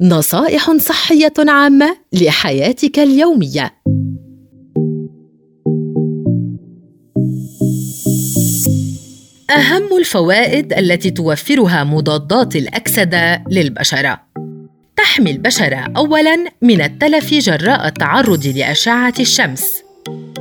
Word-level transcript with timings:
نصائح 0.00 0.76
صحية 0.76 1.32
عامة 1.38 1.96
لحياتك 2.12 2.98
اليومية. 2.98 3.74
أهم 9.50 9.98
الفوائد 9.98 10.72
التي 10.72 11.10
توفرها 11.10 11.84
مضادات 11.84 12.56
الأكسدة 12.56 13.44
للبشرة. 13.50 14.20
تحمي 14.96 15.30
البشرة 15.30 15.92
أولاً 15.96 16.36
من 16.62 16.80
التلف 16.80 17.34
جراء 17.34 17.88
التعرض 17.88 18.46
لأشعة 18.46 19.14
الشمس. 19.20 19.82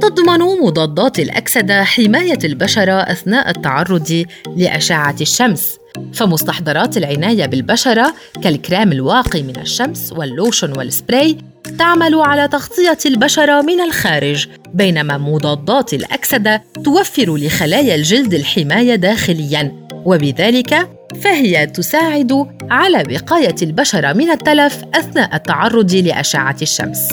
تضمن 0.02 0.40
مضادات 0.40 1.20
الأكسدة 1.20 1.84
حماية 1.84 2.40
البشرة 2.44 2.94
أثناء 2.94 3.50
التعرض 3.50 4.26
لأشعة 4.58 5.16
الشمس. 5.22 5.78
فمستحضرات 6.14 6.98
العناية 6.98 7.46
بالبشرة 7.46 8.14
كالكريم 8.44 8.92
الواقي 8.92 9.44
من 9.44 9.60
الشمس 9.60 10.14
وال 10.14 10.30
lotion 10.30 10.78
وال 10.78 10.95
spray 10.95 11.38
تعمل 11.80 12.16
على 12.16 12.48
تغطية 12.48 12.98
البشرة 13.06 13.62
من 13.62 13.82
الخارج 13.82 14.48
بينما 14.74 15.18
مضادات 15.18 15.94
الأكسدة 15.94 16.64
توفر 16.84 17.38
لخلايا 17.38 17.96
الجلد 17.96 18.34
الحماية 18.34 18.96
داخلياً 18.96 19.84
وبذلك 20.06 20.90
فهي 21.24 21.68
تساعد 21.68 22.48
على 22.72 23.16
وقاية 23.16 23.56
البشرة 23.62 24.14
من 24.14 24.30
التلف 24.30 24.84
أثناء 24.94 25.36
التعرض 25.36 25.94
لأشعة 25.96 26.58
الشمس. 26.62 27.08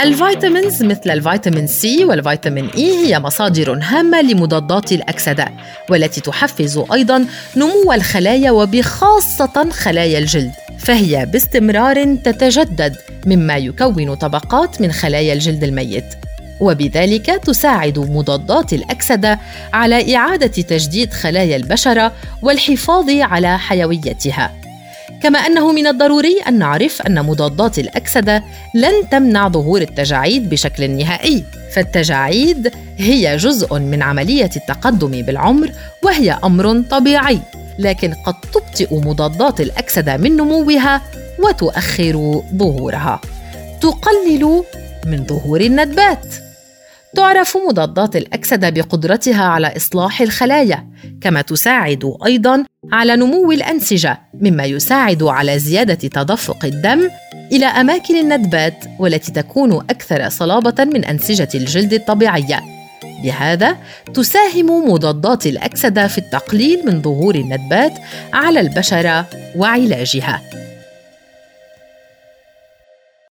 ال 0.00 0.09
vitamins 0.09 0.82
مثل 0.82 1.10
الفيتامين 1.10 1.66
سي 1.66 2.04
والفيتامين 2.04 2.70
إي 2.76 3.06
هي 3.06 3.20
مصادر 3.20 3.78
هامة 3.82 4.22
لمضادات 4.22 4.92
الأكسدة 4.92 5.48
والتي 5.90 6.20
تحفز 6.20 6.82
أيضا 6.92 7.26
نمو 7.56 7.92
الخلايا 7.92 8.50
وبخاصة 8.50 9.70
خلايا 9.70 10.18
الجلد 10.18 10.52
فهي 10.78 11.26
باستمرار 11.26 12.14
تتجدد 12.14 12.96
مما 13.26 13.56
يكون 13.56 14.14
طبقات 14.14 14.80
من 14.80 14.92
خلايا 14.92 15.32
الجلد 15.32 15.64
الميت. 15.64 16.14
وبذلك 16.60 17.26
تساعد 17.26 17.98
مضادات 17.98 18.72
الأكسدة 18.72 19.38
على 19.72 20.16
إعادة 20.16 20.62
تجديد 20.62 21.12
خلايا 21.12 21.56
البشرة 21.56 22.12
والحفاظ 22.42 23.10
على 23.10 23.58
حيويتها. 23.58 24.65
كما 25.22 25.38
أنه 25.38 25.72
من 25.72 25.86
الضروري 25.86 26.40
أن 26.48 26.58
نعرف 26.58 27.02
أن 27.02 27.24
مضادات 27.24 27.78
الأكسدة 27.78 28.44
لن 28.74 29.08
تمنع 29.10 29.48
ظهور 29.48 29.80
التجاعيد 29.80 30.50
بشكل 30.50 30.90
نهائي 30.90 31.44
فالتجاعيد 31.74 32.72
هي 32.98 33.36
جزء 33.36 33.78
من 33.78 34.02
عملية 34.02 34.50
التقدم 34.56 35.22
بالعمر 35.22 35.72
وهي 36.02 36.38
أمر 36.44 36.82
طبيعي 36.90 37.40
لكن 37.78 38.14
قد 38.14 38.34
تبطئ 38.40 38.94
مضادات 38.94 39.60
الأكسدة 39.60 40.16
من 40.16 40.36
نموها 40.36 41.02
وتؤخر 41.38 42.42
ظهورها. 42.56 43.20
تقلل 43.80 44.62
من 45.06 45.24
ظهور 45.24 45.60
الندبات. 45.60 46.26
تعرف 47.16 47.56
مضادات 47.68 48.16
الأكسدة 48.16 48.70
بقدرتها 48.70 49.44
على 49.44 49.76
إصلاح 49.76 50.20
الخلايا. 50.20 50.86
كما 51.26 51.42
تساعد 51.42 52.12
أيضا 52.26 52.64
على 52.92 53.16
نمو 53.16 53.52
الأنسجة 53.52 54.20
مما 54.40 54.64
يساعد 54.64 55.22
على 55.22 55.58
زيادة 55.58 55.94
تدفق 55.94 56.64
الدم 56.64 57.10
إلى 57.52 57.66
أماكن 57.66 58.16
الندبات 58.16 58.84
والتي 58.98 59.32
تكون 59.32 59.72
أكثر 59.72 60.28
صلابة 60.28 60.84
من 60.84 61.04
أنسجة 61.04 61.48
الجلد 61.54 61.92
الطبيعية. 61.92 62.60
بهذا 63.22 63.76
تساهم 64.14 64.90
مضادات 64.90 65.46
الأكسدة 65.46 66.06
في 66.06 66.18
التقليل 66.18 66.86
من 66.86 67.02
ظهور 67.02 67.34
الندبات 67.34 67.92
على 68.32 68.60
البشرة 68.60 69.26
وعلاجها. 69.56 70.42